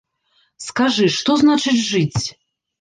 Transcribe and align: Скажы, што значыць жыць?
Скажы, 0.67 1.05
што 1.17 1.37
значыць 1.45 1.77
жыць? 1.93 2.23